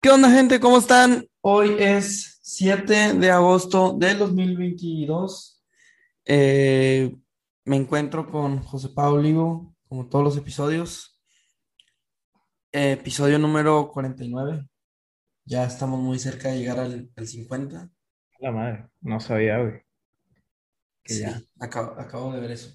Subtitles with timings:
[0.00, 0.60] ¿Qué onda, gente?
[0.60, 1.26] ¿Cómo están?
[1.40, 5.64] Hoy es 7 de agosto del 2022.
[6.24, 7.14] Eh,
[7.64, 11.20] me encuentro con José Pablo Olivo, como todos los episodios.
[12.72, 14.66] Eh, episodio número 49.
[15.44, 17.90] Ya estamos muy cerca de llegar al, al 50.
[18.40, 19.82] La madre, no sabía, güey.
[21.02, 21.42] Que Sí, ya.
[21.58, 22.74] acabo, acabo de ver eso.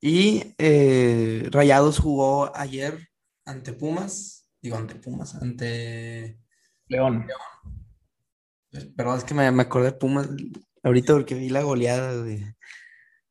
[0.00, 3.08] Y eh, Rayados jugó ayer
[3.44, 4.48] ante Pumas.
[4.62, 6.38] Digo, ante Pumas, ante...
[6.88, 7.26] León.
[8.96, 10.28] Perdón, es que me, me acordé de Pumas
[10.82, 12.54] ahorita porque vi la goleada de,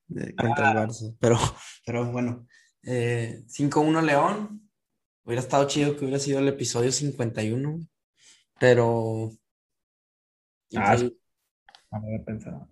[0.08, 1.16] de- contra el Barça.
[1.20, 1.38] Pero,
[1.86, 2.48] pero bueno,
[2.84, 4.60] eh, 5-1 León.
[5.26, 7.80] Hubiera estado chido que hubiera sido el episodio 51,
[8.60, 9.32] pero
[10.76, 11.18] Ah, increíble.
[11.92, 12.70] No lo había pensado.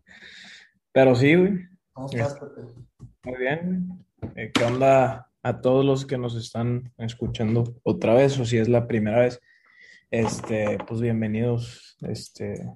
[0.92, 1.68] Pero sí, güey.
[1.94, 2.62] ¿Cómo estás, Pepe?
[3.24, 4.06] Muy bien.
[4.36, 8.38] Eh, ¿qué onda a todos los que nos están escuchando otra vez?
[8.40, 9.40] O si es la primera vez,
[10.12, 11.98] este, pues bienvenidos.
[12.02, 12.70] Este,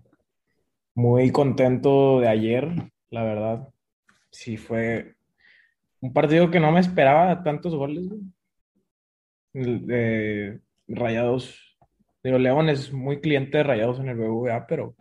[0.95, 2.69] muy contento de ayer,
[3.09, 3.67] la verdad.
[4.31, 5.15] Sí, fue
[5.99, 8.05] un partido que no me esperaba tantos goles,
[9.53, 11.77] de Rayados.
[12.23, 14.95] Digo, León es muy cliente de Rayados en el BBVA, pero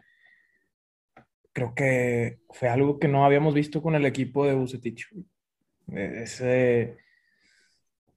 [1.52, 5.06] creo que fue algo que no habíamos visto con el equipo de Bucetich.
[5.92, 6.96] Eh, Ese,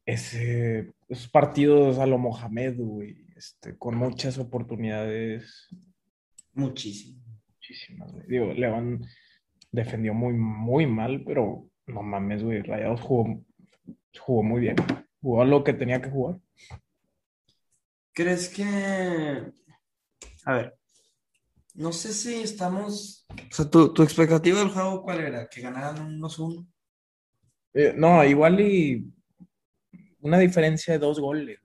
[0.06, 5.68] ese, esos partidos a lo Mohamed, güey, este, con muchas oportunidades,
[6.54, 7.24] Muchísimo.
[7.54, 8.26] muchísimas, güey.
[8.28, 9.06] Digo, León
[9.72, 13.46] defendió muy, muy mal, pero no mames, güey, Rayados jugó,
[14.20, 14.76] jugó muy bien.
[15.22, 16.40] Jugó lo que tenía que jugar.
[18.14, 18.64] ¿Crees que...
[20.46, 20.76] A ver,
[21.76, 23.28] no sé si estamos...
[23.30, 25.48] O sea, ¿tu, tu expectativa del juego cuál era?
[25.48, 26.68] ¿Que ganaran unos 1
[27.76, 29.14] Eh, no, igual y
[30.22, 31.60] una diferencia de dos goles.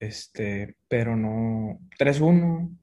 [0.00, 2.76] Este, pero no, 3-1,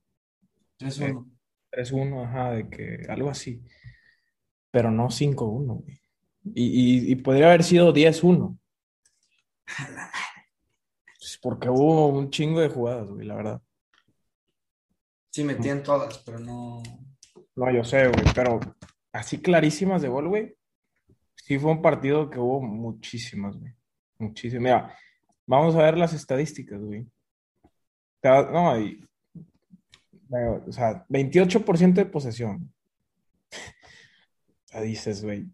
[0.79, 1.25] 3-1.
[1.71, 3.61] 3-1, ajá, de que algo así,
[4.71, 5.99] pero no 5-1, güey.
[6.53, 6.63] Y,
[7.09, 8.57] y- y podría haber sido 10-1,
[11.19, 13.61] pues, porque hubo un chingo de jugadas, güey, la verdad.
[15.31, 16.81] Sí, metían todas, pero no...
[17.55, 18.59] No, yo sé, güey, pero
[19.11, 20.55] así clarísimas de gol, güey.
[21.35, 23.73] Sí fue un partido que hubo muchísimas, güey.
[24.19, 24.63] Muchísimas.
[24.63, 24.97] Mira,
[25.47, 27.07] vamos a ver las estadísticas, güey.
[28.23, 29.03] No, y,
[30.29, 32.71] o sea, 28% de posesión.
[34.59, 35.47] O sea, dices, güey,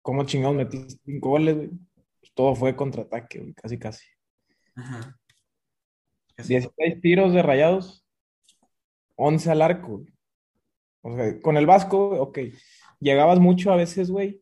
[0.00, 1.68] ¿cómo chingados metiste cinco goles, güey?
[1.68, 4.06] Pues todo fue contraataque, güey, casi, casi.
[4.74, 5.14] Ajá.
[6.38, 8.02] 16 tiros de rayados,
[9.16, 10.14] 11 al arco, güey.
[11.02, 12.38] O sea, con el Vasco, ok,
[12.98, 14.40] llegabas mucho a veces, güey,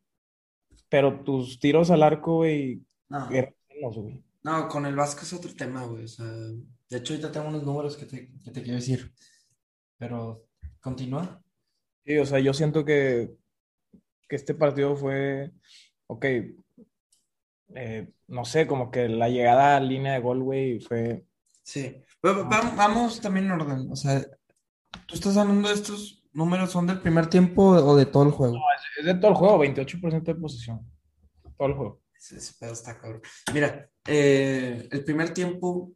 [0.87, 4.23] pero tus tiros al arco, güey, No, eran menos, güey.
[4.43, 6.05] No, con el Vasco es otro tema, güey.
[6.05, 9.13] O sea, de hecho, ahorita tengo unos números que te, que te quiero decir.
[9.97, 10.45] Pero,
[10.79, 11.41] continúa.
[12.05, 13.31] Sí, o sea, yo siento que,
[14.27, 15.51] que este partido fue,
[16.07, 16.25] ok,
[17.75, 21.25] eh, no sé, como que la llegada a línea de gol, güey, fue,
[21.63, 21.95] Sí.
[22.25, 22.43] Va-
[22.75, 23.89] vamos también en orden.
[23.91, 24.21] O sea,
[25.07, 28.57] ¿tú estás hablando de estos números son del primer tiempo o de todo el juego?
[28.99, 30.85] es de todo el juego, 28% de posesión,
[31.57, 32.01] todo el juego.
[32.31, 33.21] Ese, pedo está cabrón.
[33.53, 35.93] Mira, eh, el primer tiempo,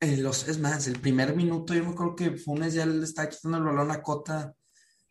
[0.00, 3.28] eh, los, es más, el primer minuto, yo me acuerdo que Funes ya le estaba
[3.28, 4.54] quitando el balón a Cota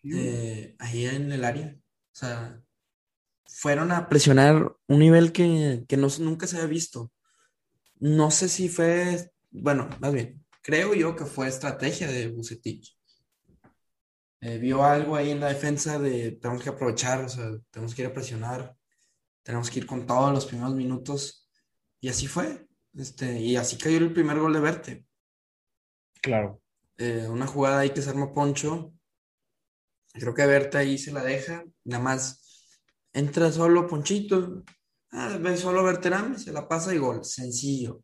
[0.04, 1.76] eh, ahí en el área.
[1.76, 2.62] O sea,
[3.46, 7.12] fueron a presionar un nivel que, que no, nunca se había visto.
[8.00, 12.98] No sé si fue, bueno, más bien, creo yo que fue estrategia de Bucetich.
[14.42, 18.04] Eh, vio algo ahí en la defensa de tenemos que aprovechar, o sea, tenemos que
[18.04, 18.79] ir a presionar,
[19.50, 21.50] tenemos que ir con todos los primeros minutos.
[22.00, 22.68] Y así fue.
[22.94, 25.06] Este, y así cayó el primer gol de Verte.
[26.22, 26.62] Claro.
[26.98, 28.94] Eh, una jugada ahí que se arma Poncho.
[30.14, 31.66] Creo que Verte ahí se la deja.
[31.84, 32.78] Nada más
[33.12, 34.64] entra solo Ponchito.
[35.10, 37.26] Ah, ve solo Berterame, se la pasa y gol.
[37.26, 38.04] Sencillo.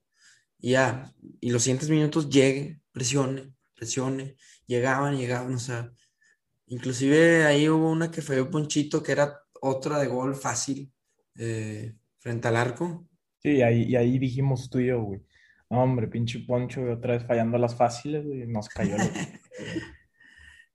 [0.57, 1.13] Y ya.
[1.39, 4.35] Y los siguientes minutos llegue, presione, presione.
[4.65, 5.53] Llegaban, llegaban.
[5.53, 5.91] O sea,
[6.65, 10.91] inclusive ahí hubo una que falló Ponchito, que era otra de gol fácil
[11.37, 13.07] eh, frente al arco.
[13.39, 15.21] Sí, y ahí, y ahí dijimos tú y yo, güey,
[15.69, 18.95] no, hombre, pinche Poncho, güey, otra vez fallando las fáciles, güey, nos cayó.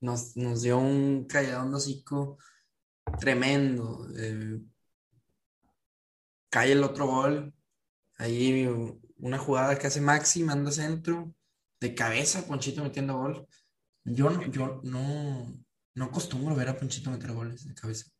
[0.02, 2.38] Nos, nos dio un calladón de hocico
[3.18, 4.08] tremendo.
[4.16, 4.58] eh,
[6.50, 7.54] cae el otro gol.
[8.18, 8.68] Ahí
[9.18, 11.34] una jugada que hace Maxi, manda centro.
[11.80, 13.46] De cabeza, Ponchito metiendo gol.
[14.04, 15.54] Yo yo no,
[15.94, 18.10] no acostumbro ver a Ponchito meter goles de cabeza.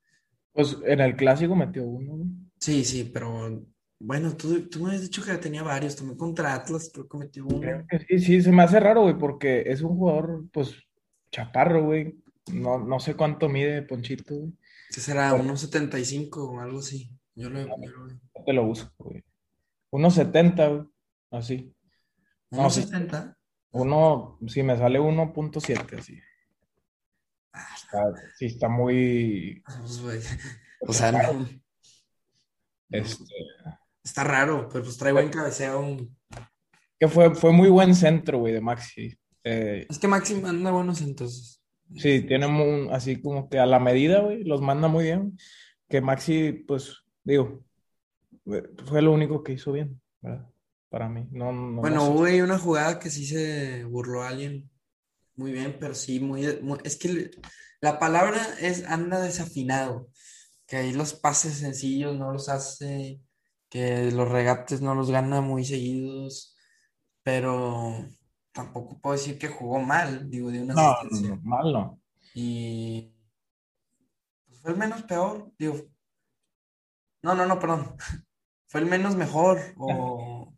[0.52, 2.28] Pues en el clásico metió uno, güey.
[2.58, 3.64] Sí, sí, pero
[3.98, 7.46] Bueno, tú, tú me habías dicho que tenía varios, también contra Atlas, creo que metió
[7.46, 7.60] uno.
[7.60, 10.74] Creo que sí, sí, se me hace raro, güey, porque es un jugador, pues,
[11.30, 12.18] chaparro, güey.
[12.52, 14.52] No, no sé cuánto mide Ponchito, güey.
[14.88, 17.10] Ese será 1.75 o algo así.
[17.34, 18.06] Yo lo, yo lo.
[18.08, 19.22] No te lo busco, güey.
[19.92, 20.88] 1.70, güey.
[21.30, 21.72] Así.
[22.50, 22.82] No, sí.
[22.82, 23.36] 1.70.
[23.72, 26.18] Uno, sí, me sale 1.7, así.
[27.92, 29.62] Está- sí, está muy.
[29.64, 30.38] Pues,
[30.82, 31.46] O sea, no,
[32.88, 33.24] Este,
[34.02, 35.96] está raro, pero pues trae buen cabeceo.
[36.98, 39.14] que fue, fue muy buen centro, güey, de Maxi.
[39.44, 41.62] Eh, Es que Maxi anda buenos entonces.
[41.96, 45.36] sí, tiene un- así como que a la medida, güey, los manda muy bien.
[45.88, 47.64] Que Maxi, pues, digo,
[48.86, 50.48] fue lo único que hizo bien, ¿verdad?
[50.88, 51.26] Para mí.
[51.30, 54.69] No, no, no Bueno, hubo una jugada que sí se burló a alguien.
[55.40, 57.30] Muy bien, pero sí, muy, muy- es que
[57.80, 60.10] la palabra es anda desafinado.
[60.66, 63.22] Que ahí los pases sencillos no los hace,
[63.70, 66.54] que los regates no los gana muy seguidos,
[67.22, 68.06] pero
[68.52, 72.00] tampoco puedo decir que jugó mal, digo, de una No, no, mal no.
[72.34, 73.14] Y
[74.46, 75.76] pues, fue el menos peor, digo,
[77.22, 77.96] no, no, no, perdón.
[78.68, 80.52] Fue el menos mejor, o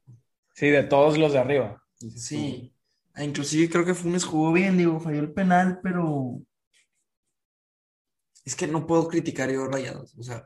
[0.55, 1.83] Sí, de todos los de arriba.
[2.17, 2.75] sí.
[3.17, 6.41] E Inclusive creo que Funes jugó bien, digo, falló el penal, pero
[8.45, 10.45] es que no puedo criticar yo Rayados, o sea,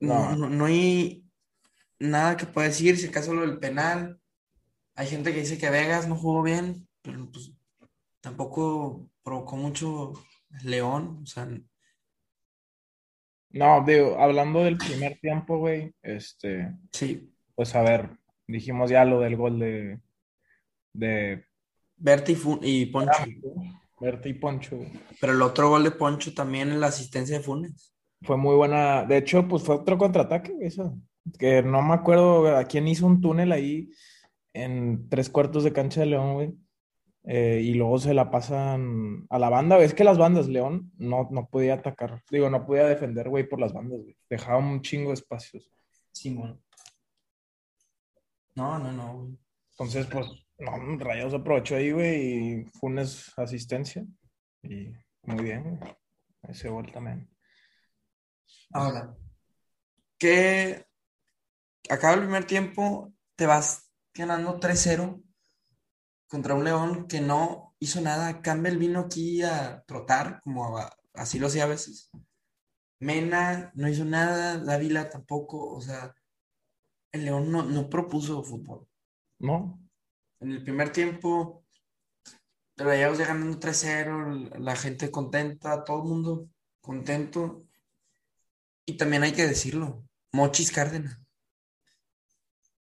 [0.00, 0.36] no, No.
[0.36, 1.24] no, no hay
[1.98, 4.20] nada que pueda decir, si acaso lo del penal,
[4.94, 7.52] hay gente que dice que Vegas no jugó bien, pero pues
[8.20, 10.12] tampoco provocó mucho
[10.62, 11.48] León, o sea,
[13.50, 18.10] No, digo, hablando del primer tiempo, güey, este, sí, pues a ver,
[18.48, 20.00] dijimos ya lo del gol de,
[20.94, 21.44] de
[21.96, 23.12] Berti y, Poncho.
[24.00, 24.78] Berta y Poncho.
[25.20, 27.94] Pero el otro gol de Poncho también en la asistencia de Funes.
[28.22, 29.04] Fue muy buena.
[29.04, 30.98] De hecho, pues fue otro contraataque, güey, eso.
[31.38, 33.90] Que no me acuerdo a quién hizo un túnel ahí
[34.52, 36.54] en tres cuartos de cancha de León, güey.
[37.26, 39.78] Eh, y luego se la pasan a la banda.
[39.78, 42.22] Es que las bandas, León no, no podía atacar.
[42.30, 44.16] Digo, no podía defender, güey, por las bandas, güey.
[44.28, 45.70] Dejaba un chingo de espacios.
[46.12, 46.62] Simón.
[48.54, 49.18] No, no, no.
[49.18, 49.38] güey.
[49.70, 52.22] Entonces, pues, no, Rayados aprovechó ahí, güey,
[52.60, 54.04] y Funes asistencia.
[54.62, 54.92] Y
[55.22, 55.96] muy bien, güey.
[56.42, 57.30] Ese gol también.
[58.70, 59.16] Ahora,
[60.18, 60.86] que
[61.88, 65.22] acaba el primer tiempo, te vas ganando 3-0
[66.28, 68.42] contra un León que no hizo nada.
[68.42, 72.10] Campbell vino aquí a trotar, como a- así lo hacía a veces.
[73.00, 75.74] Mena no hizo nada, Dávila tampoco.
[75.74, 76.14] O sea,
[77.12, 78.88] el León no, no propuso fútbol.
[79.38, 79.80] ¿No?
[80.44, 81.64] En el primer tiempo,
[82.76, 86.50] Rayados ya ganando 3-0, la gente contenta, todo el mundo
[86.82, 87.64] contento.
[88.84, 91.18] Y también hay que decirlo, Mochis Cárdenas.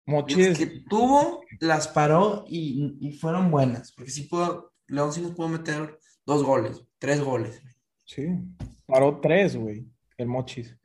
[0.07, 0.57] Mochis.
[0.57, 3.91] Que tuvo, las paró y, y fueron buenas.
[3.91, 7.61] Porque sí pudo, León sí nos pudo meter dos goles, tres goles.
[8.05, 8.25] Sí,
[8.87, 9.85] paró tres, güey,
[10.17, 10.75] el Mochis.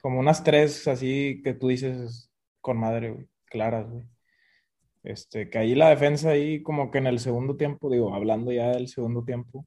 [0.00, 2.30] Como unas tres así que tú dices
[2.62, 4.13] con madre, güey, claras, güey.
[5.04, 8.70] Este, que ahí la defensa ahí como que en el segundo tiempo, digo, hablando ya
[8.70, 9.66] del segundo tiempo,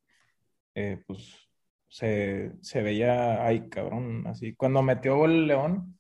[0.73, 1.47] eh, pues
[1.87, 4.55] se, se veía, ay, cabrón, así.
[4.55, 5.97] Cuando metió gol León,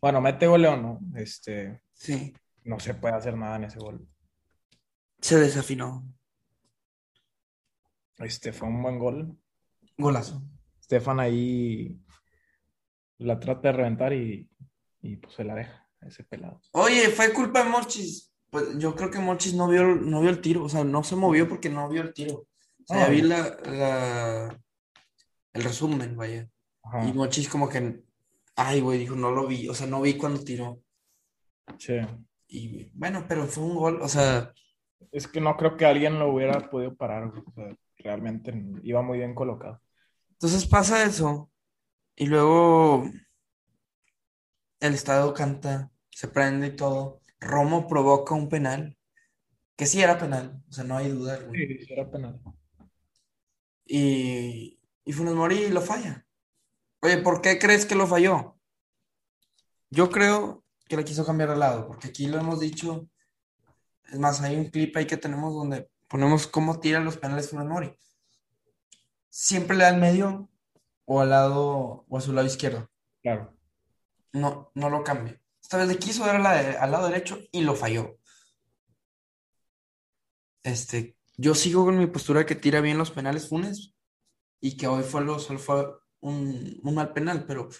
[0.00, 1.00] bueno, mete gol León, ¿no?
[1.18, 2.34] Este, Sí,
[2.64, 4.06] no se puede hacer nada en ese gol.
[5.20, 6.04] se desafinó.
[8.18, 9.38] Este, fue un buen gol.
[9.96, 10.42] Golazo.
[10.82, 11.96] Stefan ahí
[13.18, 14.50] la trata de reventar y,
[15.00, 16.60] y pues se la deja, ese pelado.
[16.72, 18.31] Oye, fue culpa de Mochis.
[18.52, 21.16] Pues yo creo que Mochis no vio, no vio el tiro, o sea, no se
[21.16, 22.34] movió porque no vio el tiro.
[22.34, 22.46] O
[22.86, 23.08] sea, ya Ah.
[23.08, 24.60] vi la, la-
[25.54, 26.50] el resumen, vaya.
[26.82, 28.02] Ajá, Y Mochis como que,
[28.56, 30.80] ay, güey, dijo, no lo vi, o sea, no vi cuando tiró.
[31.78, 31.94] sí.
[32.54, 34.52] Y bueno, pero fue un gol, o sea,
[35.10, 37.42] Es que no creo que alguien lo hubiera podido parar, güey.
[37.46, 39.80] O sea, realmente iba muy bien colocado.
[40.32, 41.50] entonces pasa eso.
[42.16, 43.04] Y luego
[44.80, 47.21] el estadio canta, se prende y todo.
[47.42, 48.96] Romo provoca un penal,
[49.76, 51.58] que sí era penal, o sea, no hay duda alguna.
[51.58, 52.40] Sí, sí, era penal.
[53.84, 56.24] Y, y Funes Mori lo falla.
[57.00, 58.56] Oye, ¿por qué crees que lo falló?
[59.90, 63.08] Yo creo que le quiso cambiar de lado, porque aquí lo hemos dicho.
[64.10, 67.66] Es más, hay un clip ahí que tenemos donde ponemos cómo tira los penales Funes
[67.66, 67.92] Mori.
[69.30, 70.48] Siempre le da al medio
[71.06, 72.88] o al lado o a su lado izquierdo.
[73.20, 73.52] Claro.
[74.32, 75.41] No, no lo cambia.
[75.72, 78.18] Esta vez le quiso dar a la de- al lado derecho y lo falló.
[80.62, 83.94] Este, yo sigo con mi postura que tira bien los penales Funes
[84.60, 85.86] y que hoy fue lo, solo fue
[86.20, 87.70] un, un mal penal, pero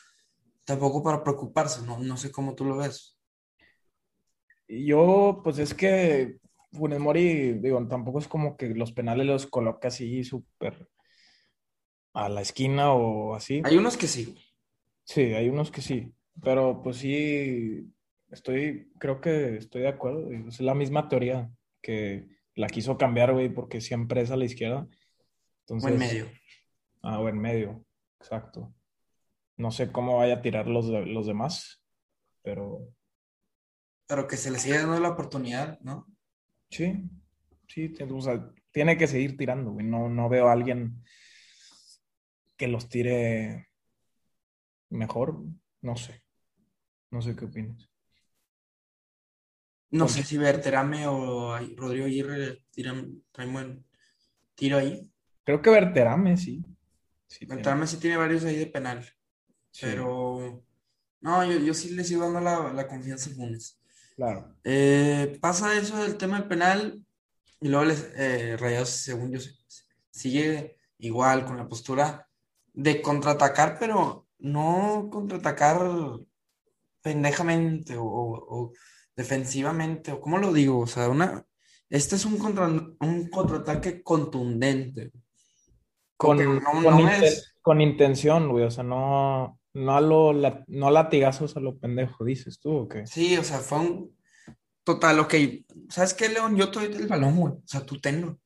[0.64, 3.18] tampoco para preocuparse, no, no sé cómo tú lo ves.
[4.66, 6.38] Yo, pues es que
[6.72, 10.88] Funes Mori, digo, tampoco es como que los penales los coloca así súper
[12.14, 13.60] a la esquina o así.
[13.66, 14.34] Hay unos que sí.
[15.04, 17.92] Sí, hay unos que sí, pero pues sí,
[18.30, 20.30] estoy, creo que estoy de acuerdo.
[20.30, 24.86] Es la misma teoría que la quiso cambiar, güey, porque siempre es a la izquierda.
[25.60, 26.30] Entonces, o en medio.
[27.02, 27.84] Ah, o en medio,
[28.20, 28.74] exacto.
[29.56, 31.82] No sé cómo vaya a tirar los, los demás,
[32.42, 32.88] pero...
[34.06, 36.06] Pero que se le siga dando la oportunidad, ¿no?
[36.70, 37.08] Sí,
[37.68, 39.86] sí, o sea, tiene que seguir tirando, güey.
[39.86, 41.02] No, no veo a alguien
[42.56, 43.68] que los tire
[44.90, 45.44] mejor,
[45.80, 46.21] no sé.
[47.12, 47.88] No sé qué opinas.
[49.90, 53.86] No sé si Berterame o Rodrigo Aguirre tiran, traen buen
[54.54, 55.12] tiro ahí.
[55.44, 56.64] Creo que Berterame, sí.
[57.28, 59.06] sí Berterame sí tiene varios ahí de penal.
[59.78, 60.64] Pero
[61.20, 63.78] no, yo, yo, sí le sigo dando la, la confianza a Funes.
[64.16, 64.56] Claro.
[64.64, 67.04] Eh, pasa eso del tema del penal
[67.60, 69.40] y luego les, eh, Rayados, según yo,
[70.10, 72.26] sigue igual con la postura
[72.72, 75.78] de contraatacar, pero no contraatacar
[77.02, 78.72] pendejamente o,
[79.14, 81.44] defensivamente, o cómo lo digo, o sea, una,
[81.90, 85.12] este es un, contra, un contraataque contundente.
[86.16, 86.38] Con,
[87.62, 90.32] con, intención, güey, o sea, no, no, a lo,
[90.68, 93.06] no latigazos a lo pendejo, dices tú, ¿o qué?
[93.06, 94.16] Sí, o sea, fue un
[94.84, 95.34] total, ok,
[95.88, 96.56] ¿sabes qué, León?
[96.56, 98.38] Yo te doy el balón, güey, o sea, tú tenlo.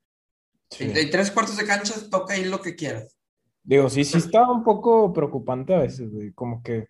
[0.70, 0.90] Sí.
[1.10, 3.16] tres cuartos de cancha, toca ahí lo que quieras.
[3.62, 6.88] Digo, sí, sí está un poco preocupante a veces, güey, como que,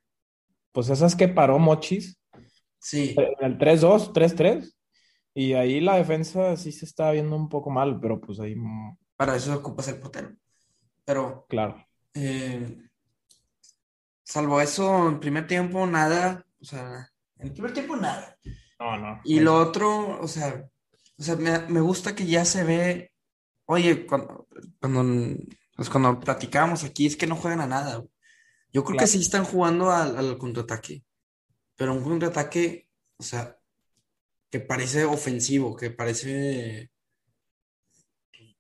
[0.76, 2.20] pues esas que paró Mochis.
[2.78, 3.14] Sí.
[3.16, 4.74] En el 3-2, 3-3.
[5.32, 8.54] Y ahí la defensa sí se está viendo un poco mal, pero pues ahí.
[9.16, 10.36] Para eso ocupas el portero.
[11.06, 11.46] Pero.
[11.48, 11.82] Claro.
[12.12, 12.76] Eh,
[14.22, 16.44] salvo eso, en primer tiempo, nada.
[16.60, 18.36] O sea, en el primer tiempo, nada.
[18.78, 19.20] No, no.
[19.24, 20.62] Y lo otro, o sea,
[21.18, 23.12] o sea me, me gusta que ya se ve.
[23.64, 24.46] Oye, cuando,
[24.78, 25.36] cuando
[25.74, 28.04] pues cuando platicábamos aquí es que no juegan a nada.
[28.76, 31.02] Yo creo que sí están jugando al, contraataque,
[31.76, 33.58] pero un contraataque, o sea,
[34.50, 36.90] que parece ofensivo, que parece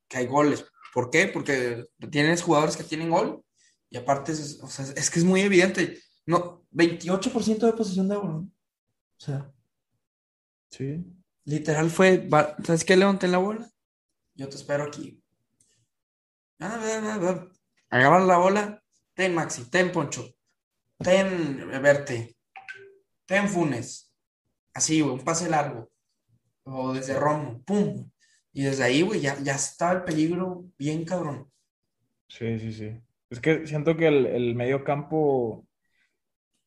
[0.08, 0.64] que hay goles.
[0.94, 1.28] ¿Por qué?
[1.28, 3.44] Porque tienes jugadores que tienen gol
[3.90, 6.00] y aparte, es, o sea, es que es muy evidente.
[6.24, 8.54] No, 28% de posesión de balón.
[9.18, 9.52] O sea,
[10.70, 11.04] sí.
[11.44, 12.26] Literal fue,
[12.64, 12.96] ¿sabes qué?
[13.20, 13.70] Ten la bola.
[14.34, 15.22] Yo te espero aquí.
[17.90, 18.82] Agarrar la bola.
[19.16, 20.28] Ten Maxi, ten Poncho,
[20.98, 22.36] ten Verte,
[23.24, 24.12] ten Funes.
[24.74, 25.90] Así, güey, un pase largo.
[26.64, 28.10] O desde Romo, pum.
[28.52, 31.50] Y desde ahí, güey, ya, ya estaba el peligro bien cabrón.
[32.28, 33.00] Sí, sí, sí.
[33.30, 35.66] Es que siento que el, medio campo,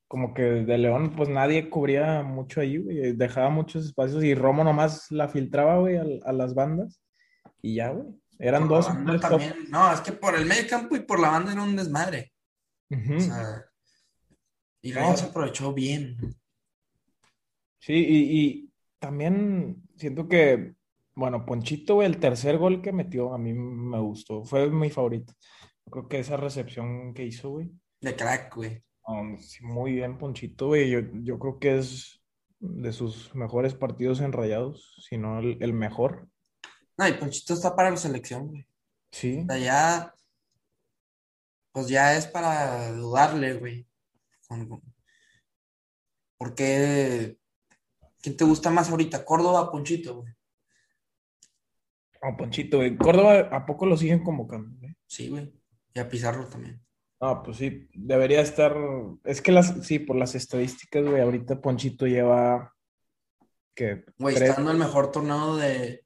[0.07, 3.13] como que de León, pues nadie cubría mucho ahí, güey.
[3.13, 6.99] Dejaba muchos espacios y Romo nomás la filtraba, güey, a, a las bandas.
[7.61, 8.07] Y ya, güey.
[8.39, 8.87] Eran dos.
[9.69, 12.31] No, es que por el medio campo y por la banda era un desmadre.
[12.91, 13.65] O sea,
[14.81, 16.17] y luego se aprovechó bien.
[17.79, 20.73] Sí, y, también siento que,
[21.15, 24.43] bueno, Ponchito, el tercer gol que metió, a mí me gustó.
[24.43, 25.33] Fue mi favorito.
[25.89, 27.71] Creo que esa recepción que hizo, güey.
[28.01, 28.83] De crack, güey.
[29.61, 30.89] muy bien, Ponchito, güey.
[30.89, 32.21] Yo, yo, creo que es
[32.59, 36.27] de sus mejores partidos enrayados, si no el mejor.
[36.97, 38.67] No, y Ponchito está para la selección, güey.
[39.11, 39.39] Sí.
[39.43, 40.13] O sea, ya.
[41.71, 43.87] Pues ya es para dudarle, güey.
[46.37, 47.37] ¿Por qué?
[48.21, 49.23] ¿Quién te gusta más ahorita?
[49.23, 50.33] ¿Córdoba o Ponchito, güey?
[52.21, 52.97] A Ponchito, güey.
[52.97, 54.95] Córdoba, ¿a poco lo siguen convocando, güey?
[55.05, 55.53] Sí, güey.
[55.93, 56.81] Y a Pizarro también.
[57.21, 58.75] Ah, pues sí, debería estar.
[59.25, 62.73] Es que las, sí, por las estadísticas, güey, ahorita Ponchito lleva.
[63.75, 66.05] que Güey, está dando el mejor torneo de,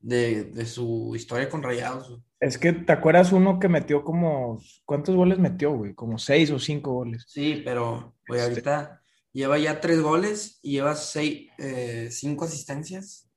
[0.00, 2.20] de, su historia con Rayados.
[2.40, 5.94] Es que te acuerdas uno que metió como, ¿cuántos goles metió, güey?
[5.94, 7.26] Como seis o cinco goles.
[7.28, 13.30] Sí, pero, güey, este ahorita lleva ya tres goles y lleva seis, eh, cinco asistencias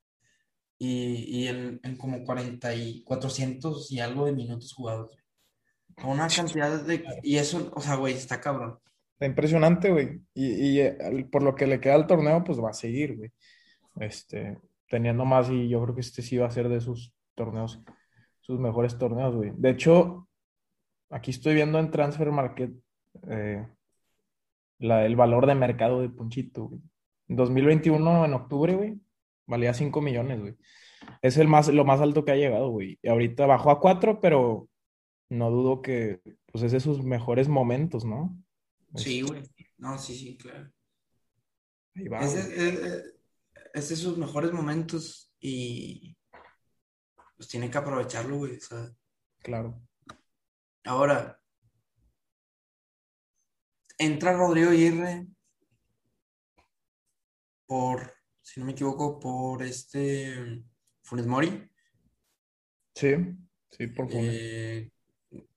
[0.79, 5.17] y, en, como 40 y 400 y algo de minutos jugados.
[6.03, 7.03] Una cantidad de...
[7.21, 8.79] Y eso, o sea, güey, está cabrón.
[9.13, 10.21] Está impresionante, güey.
[10.33, 10.97] Y, y, eh,
[11.31, 13.31] por lo que le queda al torneo, pues va a seguir, güey.
[13.99, 14.57] Este,
[14.89, 17.79] teniendo más y yo creo que este sí va a ser de sus torneos,
[18.43, 19.51] sus mejores torneos, güey.
[19.55, 20.27] De hecho,
[21.09, 22.71] aquí estoy viendo en Transfer Market
[23.29, 23.65] eh,
[24.79, 26.81] el valor de mercado de Ponchito, güey.
[27.29, 28.99] En 2021, en octubre, güey,
[29.47, 30.55] valía 5 millones, güey.
[31.21, 32.99] Es el más, lo más alto que ha llegado, güey.
[33.01, 34.67] Y ahorita bajó a 4, pero
[35.29, 36.19] no dudo que
[36.51, 38.37] pues es de sus mejores momentos, ¿no?
[38.95, 39.41] Sí, güey.
[39.77, 40.69] No, sí, sí, claro.
[41.95, 42.19] Ahí va.
[42.19, 42.67] Es de, güey.
[42.69, 43.13] es de-
[43.73, 46.15] es de sus mejores momentos y
[47.43, 48.55] pues tiene que aprovecharlo, güey.
[48.55, 48.89] O sea,
[49.39, 49.85] Claro.
[50.85, 51.41] ahora
[53.97, 55.27] entra Rodrigo Aguirre
[57.65, 60.63] por, si no me equivoco, por este
[61.01, 61.69] Funes Mori.
[62.95, 63.13] Sí,
[63.71, 64.25] sí, por favor.
[64.25, 64.89] Eh,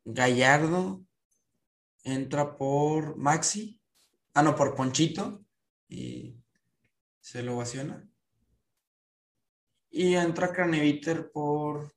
[0.04, 1.04] Gallardo
[2.02, 3.80] entra por Maxi.
[4.34, 5.44] Ah, no, por Ponchito.
[5.88, 6.42] Y
[7.20, 8.08] se lo ovaciona.
[9.98, 11.90] Y entra Craneviter por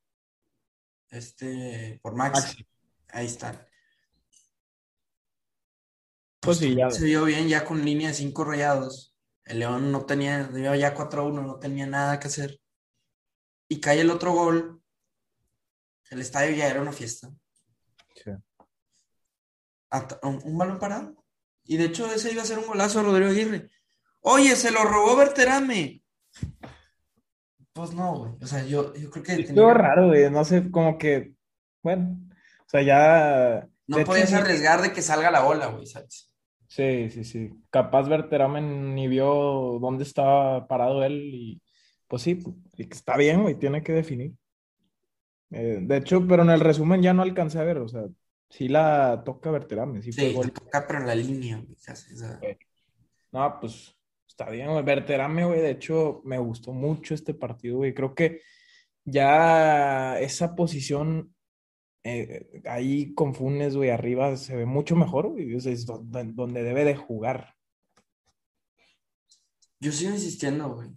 [1.10, 2.16] este por.
[2.16, 2.66] Maxi.
[3.10, 3.68] Ahí está.
[6.40, 6.90] Pues sí, ya.
[6.90, 9.14] Se vio bien ya con línea de cinco rayados.
[9.44, 12.62] El León no tenía, iba ya 4-1, no tenía nada que hacer.
[13.68, 14.82] Y cae el otro gol.
[16.10, 17.30] El estadio ya era una fiesta.
[18.16, 18.32] Sí.
[19.90, 21.26] At- un, un balón parado.
[21.66, 23.70] Y de hecho ese iba a ser un golazo a Rodrigo Aguirre.
[24.22, 25.99] Oye, se lo robó Berterame.
[27.74, 28.32] Pues no, güey.
[28.42, 30.30] O sea, yo, yo creo que tenía- Estuvo raro, güey.
[30.30, 31.34] No sé, como que.
[31.84, 32.20] Bueno.
[32.66, 33.68] O sea, ya.
[33.88, 36.34] no de hecho, podías sí- arriesgar de que salga la bola, güey, ¿sabes?
[36.68, 37.50] Sí, sí, sí.
[37.72, 41.62] Capaz Verteramen ni vio dónde estaba parado él y
[42.08, 42.40] pues sí,
[42.78, 44.34] está bien, güey, tiene que definir.
[45.52, 48.04] Eh, de hecho, pero en el resumen ya no alcancé a ver, o sea,
[48.50, 50.48] sí la toca Verteramen, sí fue Sí, gol.
[50.48, 51.58] la toca, pero en la línea.
[51.58, 51.96] O sea,
[53.32, 53.96] No, pues
[54.40, 54.84] está bien, güey.
[54.84, 57.94] Verterame, güey, de hecho me gustó mucho este partido, güey.
[57.94, 58.42] Creo que
[59.04, 61.36] ya esa posición
[62.06, 65.56] eh, ahí con Funes, güey, arriba se ve mucho mejor, güey.
[65.56, 67.56] Es donde, donde debe de jugar.
[69.82, 70.90] Yo sigo insistiendo, güey.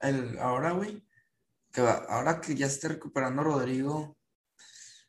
[0.00, 1.04] El, ahora, güey,
[1.72, 4.16] que ahora que ya está recuperando Rodrigo,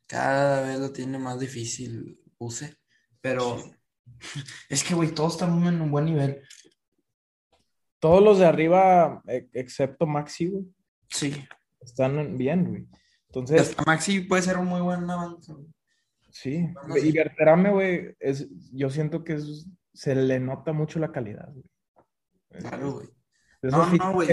[0.07, 2.77] cada vez lo tiene más difícil, puse.
[3.21, 3.57] Pero
[4.69, 6.41] es que, güey, todos estamos en un buen nivel.
[7.99, 10.65] Todos los de arriba, e- excepto Maxi, güey,
[11.09, 11.33] Sí.
[11.81, 12.87] están bien, güey.
[13.29, 15.67] Entonces, Hasta Maxi puede ser un muy buen avance, güey.
[16.29, 16.67] sí.
[16.73, 17.11] Bueno, Y.
[17.11, 21.65] Berterame, güey, es, yo siento que es- se le nota mucho la calidad, güey.
[22.49, 23.07] Claro, güey.
[23.61, 24.29] No, no, güey.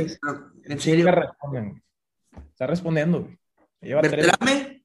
[0.65, 1.11] En serio.
[1.11, 1.83] responden.
[2.51, 3.39] Está respondiendo, güey.
[3.81, 4.85] Berterame,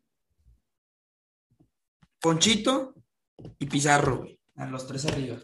[2.22, 2.96] Ponchito
[3.60, 4.40] y Pizarro, güey.
[4.56, 5.38] A los tres arriba.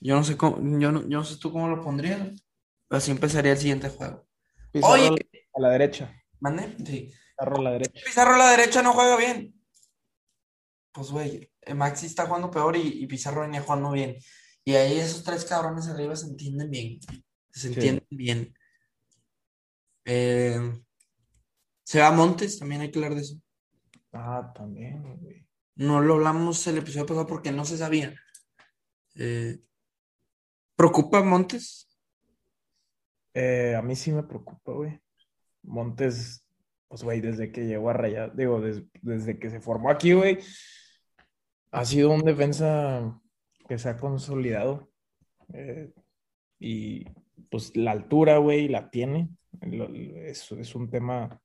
[0.00, 2.30] Yo no sé cómo, yo no, yo no sé tú cómo lo pondrías,
[2.88, 4.26] así empezaría el siguiente juego.
[4.72, 5.28] Pizarro Oye.
[5.54, 6.14] a la derecha.
[6.40, 6.74] ¿Mande?
[6.86, 7.12] Sí.
[7.36, 8.00] Pizarro a la derecha.
[8.04, 9.54] Pizarro a la derecha no juega bien.
[10.92, 14.16] Pues, güey, eh, Maxi está jugando peor y, y Pizarro venía jugando bien.
[14.64, 16.98] Y ahí esos tres cabrones arriba se entienden bien.
[17.52, 17.74] Se Sí.
[17.74, 18.54] entienden bien.
[20.04, 20.72] Eh,
[21.84, 23.36] se va Montes, también hay que hablar de eso.
[24.12, 25.46] Ah, también, güey.
[25.76, 28.14] No lo hablamos el episodio pasado porque no se sabía.
[29.14, 29.60] Eh,
[30.80, 31.86] ¿preocupa Montes?
[33.34, 34.98] Eh, a mí sí me preocupa, güey.
[35.62, 36.42] Montes,
[36.88, 40.38] pues, güey, desde que llegó a Rayar, digo, des- desde que se formó aquí, güey,
[41.70, 43.20] ha sido un defensa
[43.68, 44.90] que se ha consolidado.
[45.52, 45.92] Eh,
[46.58, 47.04] y
[47.50, 49.28] pues la altura, güey, la tiene.
[49.60, 51.42] Es, es un tema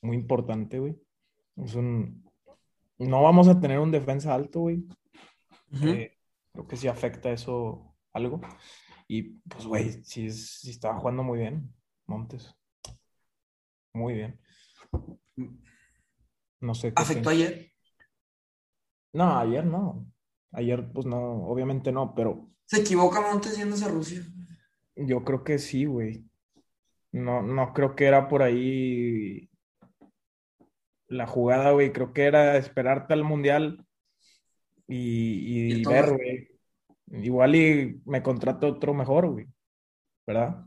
[0.00, 0.96] muy importante, güey.
[1.56, 2.24] Es un...
[2.98, 4.86] No vamos a tener un defensa alto, güey.
[5.82, 6.16] Eh,
[6.52, 8.40] creo que sí afecta eso algo.
[9.08, 11.74] Y pues, güey, sí, sí estaba jugando muy bien,
[12.06, 12.54] Montes.
[13.92, 14.40] Muy bien.
[16.60, 17.32] No sé qué ¿Afectó piensas.
[17.32, 17.72] ayer?
[19.12, 20.06] No, ayer no.
[20.52, 24.24] Ayer, pues no, obviamente no, pero ¿Se equivoca Montes yéndose a Rusia?
[24.96, 26.24] yo creo que sí, güey.
[27.12, 29.50] No, no creo que era por ahí
[31.08, 31.92] la jugada, güey.
[31.92, 33.84] Creo que era esperarte al mundial
[34.86, 36.49] y, y Y ver, güey.
[37.10, 39.46] Igual y me contrato otro mejor, güey.
[40.26, 40.64] ¿Verdad?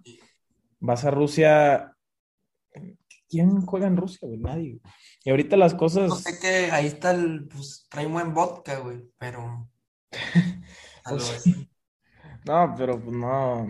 [0.80, 1.96] Vas a Rusia.
[3.30, 4.40] ¿Quién juega en Rusia, güey?
[4.40, 4.70] Nadie.
[4.80, 4.82] güey.
[5.24, 6.22] Y ahorita las No cosas.
[6.22, 9.70] sé que ahí está el, pues trae buen vodka, güey, pero
[11.10, 11.46] Pues-.
[12.46, 13.68] No, pero pues no.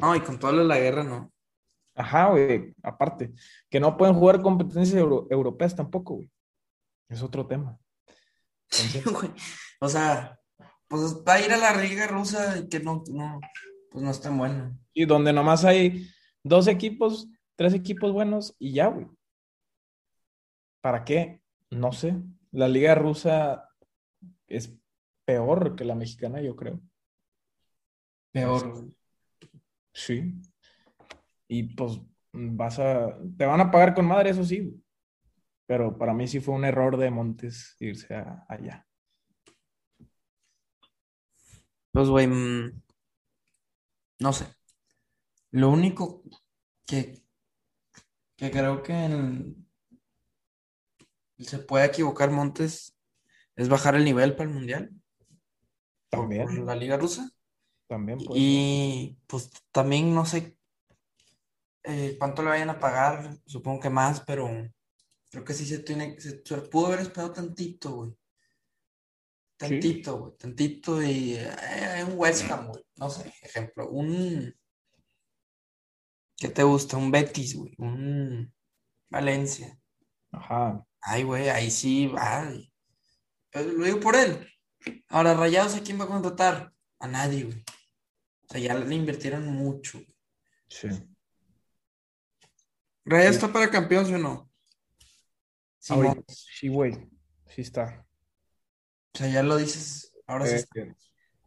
[0.00, 1.30] No, y con todo lo de la guerra, no.
[1.94, 2.74] Ajá, güey.
[2.82, 3.32] Aparte,
[3.68, 6.30] que no pueden jugar competencias euro- europeas tampoco, güey.
[7.08, 7.78] Es otro tema.
[8.94, 9.30] Entonces.
[9.80, 10.38] O sea,
[10.92, 13.40] pues va a ir a la liga rusa y que no, no,
[13.90, 14.78] pues no es tan bueno.
[14.92, 16.06] y donde nomás hay
[16.44, 19.06] dos equipos, tres equipos buenos y ya, güey.
[20.82, 21.40] ¿Para qué?
[21.70, 22.14] No sé.
[22.50, 23.68] La liga rusa
[24.46, 24.76] es
[25.24, 26.78] peor que la mexicana, yo creo.
[28.32, 28.94] Peor, güey.
[29.94, 30.34] Sí.
[31.48, 32.00] Y pues
[32.32, 34.60] vas a, te van a pagar con madre, eso sí.
[34.60, 34.82] güey.
[35.66, 38.86] Pero para mí sí fue un error de Montes irse a- allá.
[41.92, 42.82] Pues, güey, mm,
[44.20, 44.46] no sé.
[45.52, 46.24] Lo único
[46.86, 47.22] que,
[48.36, 49.66] que creo que en-
[51.38, 52.96] se puede equivocar Montes
[53.56, 54.90] es bajar el nivel para el Mundial
[56.10, 57.28] por También, la Liga Rusa.
[57.86, 58.52] también puede ser.
[58.58, 60.56] Y pues también no sé
[61.84, 64.48] eh, cuánto le vayan a pagar, supongo que más, pero
[65.30, 68.16] creo que sí se tiene, se, se pudo haber esperado tantito, güey.
[69.62, 72.84] Sí, Tantito, güey, tantito y eh, un West Ham, güey.
[72.96, 74.54] No sé, ejemplo, un,
[76.36, 76.96] ¿qué te gusta?
[76.96, 78.52] Un Betis, güey, un
[79.08, 79.78] Valencia.
[80.32, 80.84] ajá.
[81.04, 82.12] Ay, güey, ahí sí.
[83.50, 84.48] Pero Lo digo por él.
[85.08, 86.72] Ahora, Rayados, ¿a quién va a contratar?
[87.00, 87.58] A nadie, güey.
[87.58, 89.98] O sea, ya le invirtieron mucho.
[89.98, 90.16] güey.
[90.68, 90.88] Sí.
[93.04, 93.40] ¿Rayados Sí.
[93.42, 94.50] está para campeón, sí o no?
[95.78, 96.06] Simón.
[96.06, 96.92] Ahorita, sí, güey.
[97.48, 98.06] Sí está.
[99.14, 100.80] O sea, ya lo dices, ahora sí Eh, está.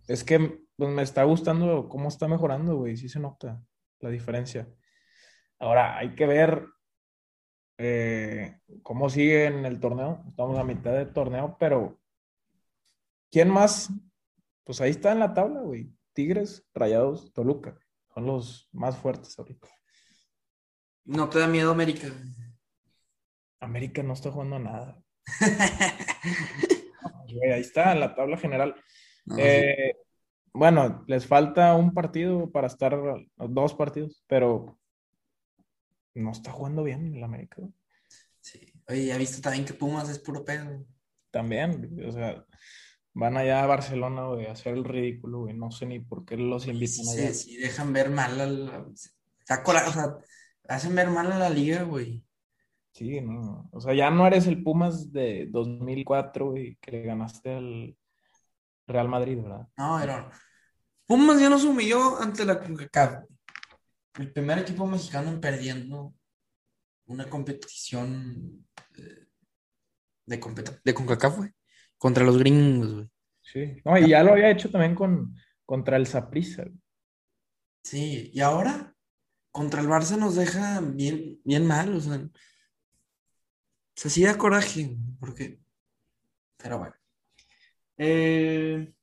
[0.08, 2.98] es que pues, me está gustando cómo está mejorando, güey.
[2.98, 3.62] Sí se nota
[4.00, 4.68] la diferencia.
[5.60, 6.68] Ahora hay que ver
[7.78, 10.24] eh, cómo sigue en el torneo.
[10.28, 12.00] Estamos a mitad del torneo, pero
[13.32, 13.90] ¿quién más?
[14.64, 15.92] Pues ahí está en la tabla, güey.
[16.14, 17.78] Tigres, Rayados, Toluca.
[18.14, 19.68] Son los más fuertes ahorita.
[21.06, 22.08] No te da miedo América.
[23.60, 25.02] América no está jugando nada.
[27.36, 28.76] Güey, ahí está la tabla general.
[29.28, 29.36] Sí.
[29.40, 29.94] Eh,
[30.54, 32.98] bueno, les falta un partido para estar,
[33.38, 34.80] dos partidos, pero
[36.14, 37.58] no está jugando bien el América.
[37.60, 37.74] güey.
[38.42, 38.60] Sí.
[38.88, 40.86] Oye, ya viste también que Pumas es puro pedo.
[41.32, 42.46] También, o sea,
[43.14, 45.54] van allá a Barcelona, güey, a hacer el ridículo, güey.
[45.56, 47.34] No sé ni por qué los Sí, invitan sí, allá.
[47.34, 48.80] sí, dejan ver mal a la...
[48.80, 50.16] O sea,
[50.70, 52.24] hacen ver mal a la liga, güey.
[52.96, 53.68] Sí, no.
[53.74, 57.98] O sea, ya no eres el Pumas de 2004, güey, que le ganaste al
[58.88, 59.68] Real Madrid, ¿verdad?
[59.78, 60.32] No, pero...
[61.06, 63.26] Pumas ya nos humilló ante la CONCACAF.
[64.18, 66.16] El primer equipo mexicano en perdiendo
[67.08, 68.66] una competición
[68.98, 69.28] eh,
[70.26, 71.52] de, de CONCACAF, güey.
[71.98, 73.10] Contra los gringos, güey.
[73.42, 73.82] Sí.
[73.84, 76.64] No, y ya lo había hecho también con, contra el Saprissa.
[76.64, 76.80] güey.
[77.84, 78.96] Sí, y ahora
[79.52, 82.26] contra el Barça nos deja bien, bien mal, o sea,
[83.96, 85.58] o sea, sí da coraje, porque,
[86.58, 86.96] pero bueno.
[87.98, 88.94] Eh,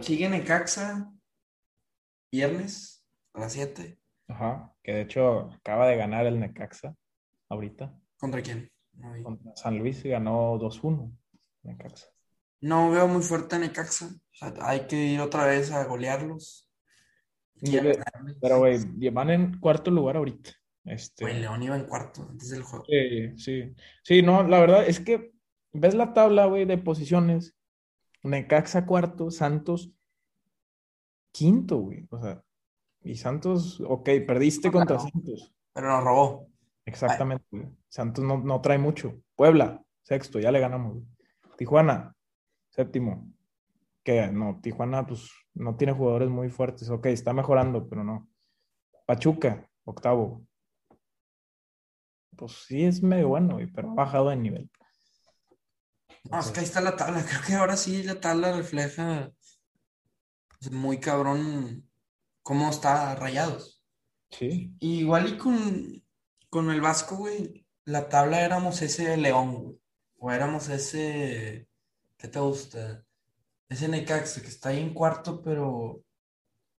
[0.00, 1.12] sigue Necaxa,
[2.32, 4.00] viernes a las 7.
[4.26, 6.96] Ajá, que de hecho acaba de ganar el Necaxa
[7.48, 7.96] ahorita.
[8.18, 8.68] ¿Contra quién?
[8.94, 9.22] No.
[9.22, 11.16] Contra San Luis y ganó 2-1
[11.62, 12.08] Necaxa.
[12.60, 16.68] No veo muy fuerte a Necaxa, o sea, hay que ir otra vez a golearlos.
[17.60, 17.98] Ganarles.
[18.40, 20.50] Pero, güey, van en cuarto lugar ahorita.
[20.84, 22.84] Güey, Este, León iba en cuarto antes del juego.
[22.88, 23.74] sí, sí.
[24.02, 25.32] Sí, no, la verdad es que
[25.72, 27.54] ves la tabla, güey, de posiciones.
[28.22, 29.92] Necaxa cuarto, Santos
[31.32, 32.06] quinto, güey.
[32.10, 32.42] O sea,
[33.02, 34.98] y Santos, ok, perdiste No contra.
[34.98, 35.52] Santos.
[35.72, 36.48] Pero nos robó.
[36.84, 37.68] Exactamente, güey.
[37.88, 39.20] Santos no, no trae mucho.
[39.34, 40.94] Puebla, sexto, ya le ganamos.
[40.94, 41.06] güey.
[41.56, 42.14] Tijuana,
[42.70, 43.28] séptimo.
[44.04, 46.90] Que no, Tijuana, pues no tiene jugadores muy fuertes.
[46.90, 48.28] Ok, está mejorando, pero no.
[49.06, 50.44] Pachuca, octavo.
[52.36, 54.70] Pues sí es medio bueno, güey, pero ha bajado de nivel.
[56.30, 57.24] No, es que ahí está la tabla.
[57.28, 59.32] Creo que ahora sí la tabla refleja
[60.58, 61.88] pues, muy cabrón
[62.42, 63.84] cómo está Rayados.
[64.30, 66.02] Sí, Y igual y con,
[66.48, 69.78] con el Vasco, güey, la tabla éramos ese León, güey.
[70.18, 71.68] O éramos ese,
[72.16, 73.04] ¿qué te gusta?
[73.68, 76.02] Ese Necaxa que está ahí en cuarto, pero,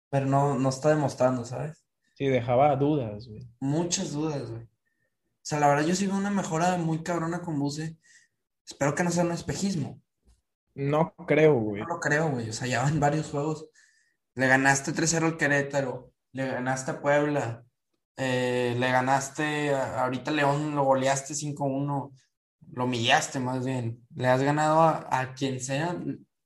[0.08, 1.82] pero no, no está demostrando, ¿sabes?
[2.14, 3.42] sí, dejaba dudas, güey.
[3.58, 4.68] Muchas dudas, güey.
[5.42, 7.98] O sea, la verdad yo sí veo una mejora muy cabrona con Buse.
[8.66, 10.00] Espero que no sea un espejismo.
[10.74, 11.82] No creo, güey.
[11.82, 12.48] No lo creo, güey.
[12.48, 13.68] O sea, ya van varios juegos.
[14.34, 17.64] Le ganaste 3-0 al Querétaro, le ganaste a Puebla,
[18.16, 22.12] eh, le ganaste, a- ahorita León lo goleaste 5-1,
[22.72, 24.06] lo humillaste más bien.
[24.14, 25.94] Le has ganado a, a quien sea,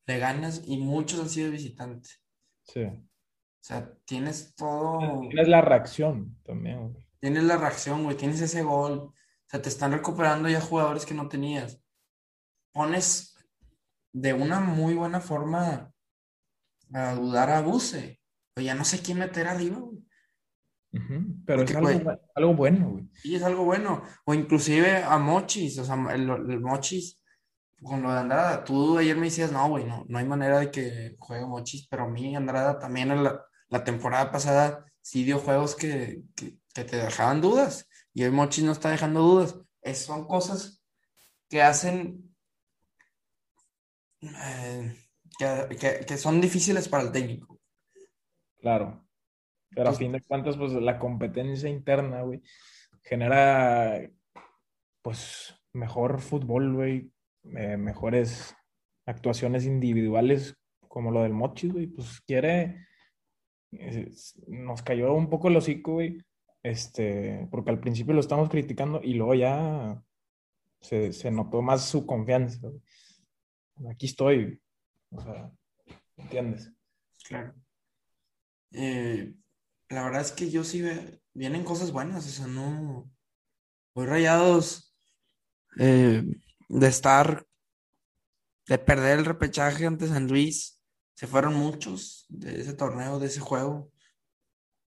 [0.06, 2.20] le ganas y muchos han sido visitantes.
[2.64, 2.82] Sí.
[2.82, 3.04] O
[3.61, 7.06] sea, tienes todo, Tienes la reacción también, güey.
[7.20, 8.92] Tienes la reacción, güey, tienes ese gol.
[8.92, 9.14] O
[9.48, 11.81] sea, te están recuperando ya jugadores que no tenías.
[12.72, 13.37] Pones
[14.12, 15.92] de una muy buena forma
[16.92, 18.20] a dudar a Buse.
[18.57, 19.98] O ya no sé quién meter arriba, güey.
[20.92, 23.11] Ujú, Pero Porque, es algo, güey, algo bueno, güey.
[23.22, 24.02] Y es algo bueno.
[24.24, 27.22] O inclusive a Mochis, o sea, el, el Mochis,
[27.83, 30.70] con lo de Andrada, tú ayer me decías, no, güey, no, no hay manera de
[30.70, 35.38] que juegue Mochis, pero a mí Andrada también en la, la temporada pasada sí dio
[35.38, 37.88] juegos que, que, que te dejaban dudas.
[38.12, 39.58] Y el Mochis no está dejando dudas.
[39.82, 40.82] Es- son cosas
[41.48, 42.34] que hacen,
[44.22, 44.96] eh,
[45.38, 47.60] que, que- que son difíciles para el técnico.
[48.58, 49.06] Claro.
[49.70, 52.42] Pero a fin de cuentas, pues la competencia interna, güey,
[53.02, 54.00] genera,
[55.02, 57.12] pues, mejor fútbol, güey,
[57.56, 58.54] eh, mejores
[59.04, 60.56] actuaciones individuales
[60.88, 62.86] como lo del Mochis, güey, pues quiere,
[64.46, 66.22] nos cayó un poco el hocico, güey,
[66.66, 70.02] este, porque al principio lo estamos criticando y luego ya
[70.81, 72.68] se, se notó más su confianza.
[73.88, 74.61] Aquí estoy,
[75.11, 75.52] o sea,
[76.16, 76.72] ¿entiendes?
[77.24, 77.55] Claro.
[78.72, 79.33] Eh,
[79.90, 83.09] la verdad es que yo sí ve, vienen cosas buenas, o sea, no.
[83.94, 84.92] Voy rayados
[85.79, 86.24] eh,
[86.68, 87.46] de estar,
[88.66, 90.83] de perder el repechaje ante San Luis.
[91.14, 93.92] Se fueron muchos de ese torneo, de ese juego.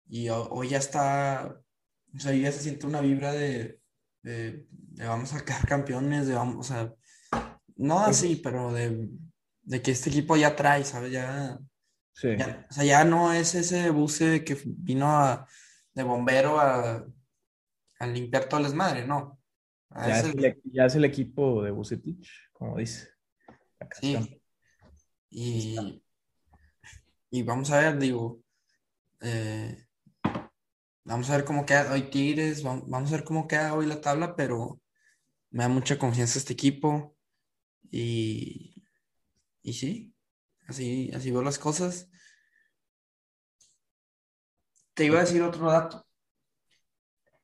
[0.09, 1.61] Y ho- hoy ya está,
[2.15, 3.81] o sea, ya se siente una vibra de,
[4.23, 6.95] de, de vamos a quedar campeones, de vamos, o sea,
[7.77, 9.09] no así, pero de,
[9.63, 11.13] de que este equipo ya trae, ¿sabes?
[11.13, 11.59] Ya.
[12.13, 12.29] Sí.
[12.39, 15.47] Ya, o sea, ya no es ese buce que vino a-
[15.95, 17.07] de bombero a,
[17.99, 19.39] a limpiar todo el desmadre, no.
[19.91, 23.09] A Ya ese- es, el, ya es el equipo de Bucetich, como dice.
[24.01, 24.41] sí.
[25.31, 26.03] Y,
[27.31, 28.43] y vamos a ver, digo,
[29.21, 29.86] eh,
[31.07, 34.01] vamos a ver cómo queda hoy Tigres, vam- vamos a ver cómo queda hoy la
[34.01, 34.81] tabla, pero
[35.51, 37.17] me da mucha confianza este equipo
[37.91, 38.83] y,
[39.63, 40.15] y sí,
[40.67, 42.11] así, así veo las cosas.
[44.95, 46.07] Te iba a decir otro dato.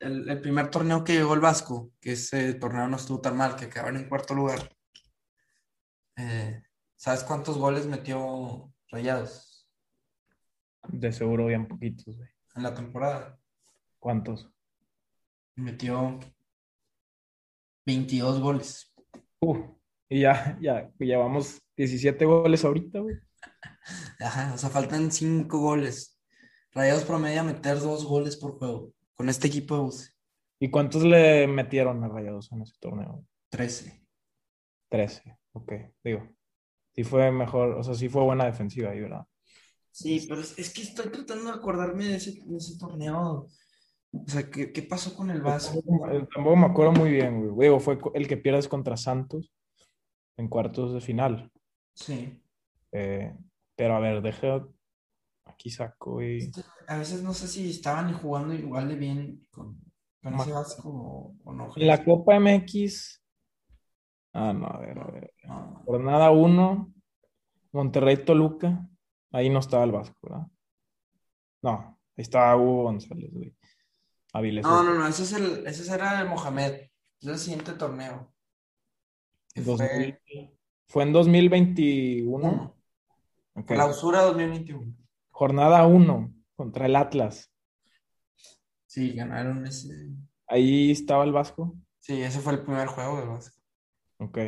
[0.00, 3.54] el, el primer torneo que llegó el Vasco, que ese torneo no estuvo tan mal,
[3.56, 4.74] que acabaron en cuarto lugar.
[6.16, 6.62] Eh,
[6.96, 9.68] ¿sabes cuántos goles metió Rayados
[10.88, 12.28] De seguro bien poquitos, güey.
[12.56, 13.38] en la temporada?
[14.02, 14.50] ¿Cuántos?
[15.54, 16.18] Metió
[17.86, 18.92] 22 goles.
[19.38, 19.58] Uh,
[20.08, 23.14] y ya, ya, llevamos 17 goles ahorita, güey.
[24.18, 26.20] Ajá, o sea, faltan 5 goles.
[26.72, 30.10] Rayados promedia meter 2 goles por juego con este equipo de UCE.
[30.58, 33.24] ¿Y cuántos le metieron a Rayados en ese torneo?
[33.50, 34.04] 13.
[34.88, 36.28] 13, ok, digo.
[36.90, 39.24] Sí fue mejor, o sea, sí fue buena defensiva ahí, ¿verdad?
[39.92, 43.46] Sí, pero es, es que estoy tratando de acordarme de ese, de ese torneo.
[44.12, 45.78] O sea, ¿qué, qué pasó con el Vasco?
[46.10, 47.80] Eh, Tampoco me acuerdo muy bien, güey.
[47.80, 49.52] Fue el que pierdes contra Santos
[50.36, 51.50] en cuartos de final.
[51.94, 52.42] Sí.
[52.92, 53.34] Eh,
[53.74, 54.66] pero a ver, deja,
[55.46, 56.50] aquí saco y...
[56.86, 59.80] A veces no sé si estaban jugando igual de bien con,
[60.22, 61.70] con ese Vasco o, o no.
[61.74, 63.20] En la Copa MX...
[64.34, 65.34] Ah, no, a ver, a ver.
[65.44, 65.82] No.
[65.84, 66.92] Jornada 1,
[67.72, 68.88] Monterrey-Toluca.
[69.30, 70.46] Ahí no estaba el Vasco, ¿verdad?
[71.62, 73.54] No, ahí estaba Hugo González, güey.
[74.32, 74.64] Avilés.
[74.64, 76.88] No, no, no, ese, es el, ese era el Mohamed.
[77.20, 78.32] Es el siguiente torneo.
[79.54, 80.18] Que fue 2000
[80.88, 82.30] Fue en 2021.
[82.30, 82.76] uno.
[83.54, 83.66] Ok.
[83.68, 84.94] Clausura 2021.
[85.30, 87.52] Jornada 1 contra el Atlas.
[88.86, 90.08] Sí, ganaron ese.
[90.46, 91.74] Ahí estaba el Vasco.
[91.98, 93.56] Sí, ese fue el primer juego del Vasco.
[94.18, 94.38] Ok.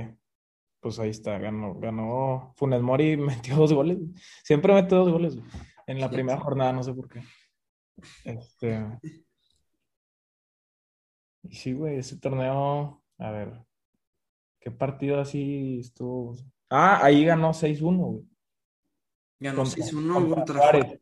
[0.80, 3.98] Pues ahí está, ganó, ganó Funes Mori, metió dos goles.
[4.42, 5.36] Siempre mete dos goles
[5.86, 6.44] en la Sí, primera sí.
[6.44, 7.22] jornada, no sé por qué.
[8.24, 8.84] Este.
[11.48, 13.64] Y sí, güey, ese torneo, a ver,
[14.60, 16.36] ¿qué partido así estuvo?
[16.70, 18.24] Ah, ahí ganó 6-1, güey.
[19.40, 21.00] Ganó Contra- 6-1 contra Juárez.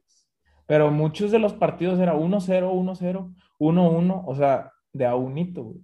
[0.66, 5.80] Pero muchos de los partidos era 1-0, 1-0, 1-1, o sea, de a unito, güey,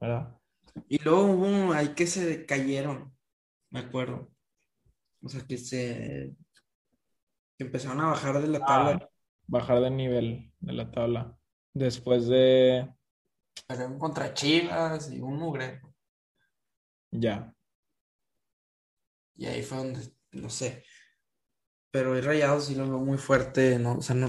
[0.00, 0.36] ¿verdad?
[0.88, 3.12] Y luego hubo ahí que se cayeron,
[3.70, 4.30] me acuerdo.
[5.22, 6.34] O sea, que se
[7.58, 9.10] que empezaron a bajar de la tabla.
[9.46, 11.36] Bajar de nivel de la tabla.
[11.74, 12.88] Después de,
[13.66, 15.80] Perdieron contra Chivas y un mugre.
[17.12, 17.52] ya,
[19.36, 20.00] Y ahí fue donde,
[20.32, 20.84] no sé.
[21.92, 23.98] Pero el Rayados sí lo veo muy fuerte, ¿no?
[23.98, 24.28] O sea, no,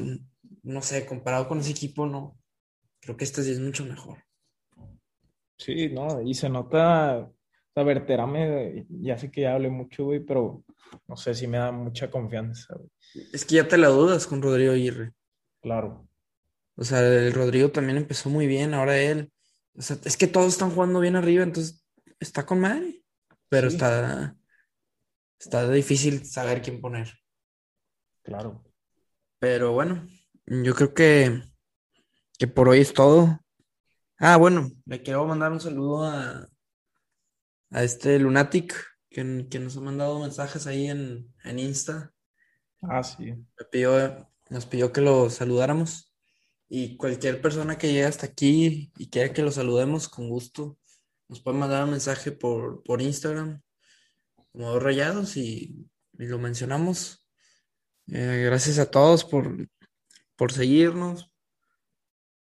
[0.64, 2.40] no sé, comparado con ese equipo, no.
[3.02, 4.20] Creo que este sí es mucho mejor.
[5.58, 6.22] sí, ¿no?
[6.22, 7.36] Y se nota, o
[7.74, 10.64] sea, Berterame, ya sé que ya hablé mucho, güey, pero
[11.08, 12.90] no sé si me da mucha confianza, güey.
[13.34, 15.14] Es que ya te la dudas con Rodrigo Aguirre.
[15.62, 16.08] Claro,
[16.82, 19.32] O sea, el Rodrigo también empezó muy bien, ahora él.
[19.76, 21.86] O sea, es que todos están jugando bien arriba, entonces
[22.20, 23.04] está con madre.
[23.50, 23.76] Pero Sí.
[23.76, 24.36] está,
[25.38, 27.14] está difícil saber quién poner.
[28.24, 28.64] claro.
[29.38, 30.08] Pero bueno,
[30.46, 31.44] yo creo que,
[32.40, 33.40] que por hoy es todo.
[34.18, 36.48] Ah, bueno, le quiero mandar un saludo a,
[37.72, 38.76] a este Lunatic,
[39.10, 42.12] que, que nos ha mandado mensajes ahí en, en Insta.
[42.82, 43.26] Ah, sí.
[43.34, 46.11] Me pidió, nos pidió que lo saludáramos.
[46.74, 50.80] Y cualquier persona que llegue hasta aquí y quiera que lo saludemos con gusto,
[51.28, 53.62] nos puede mandar un mensaje por, por Instagram,
[54.54, 57.28] como dos rayados, y, lo mencionamos.
[58.08, 59.68] Eh, gracias a todos por,
[60.38, 61.30] por seguirnos,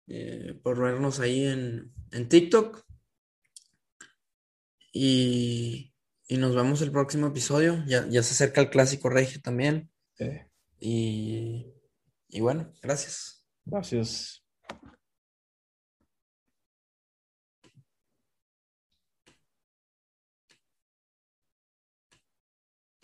[0.08, 2.84] eh, por vernos ahí en, en TikTok.
[4.92, 5.94] Y,
[6.28, 7.82] y, nos vemos el próximo episodio.
[7.88, 9.90] Ya, ya se acerca el clásico regio también.
[10.82, 11.66] Y,
[12.28, 13.37] y bueno, gracias.
[13.70, 14.42] Gracias.